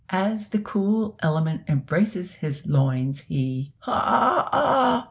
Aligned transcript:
As 0.09 0.47
the 0.47 0.57
cool 0.57 1.15
element 1.19 1.61
embraces 1.67 2.33
his 2.37 2.65
loins, 2.65 3.19
he 3.19 3.71
"h 3.83 3.87
ah 3.87 4.49
ah!" 4.51 4.99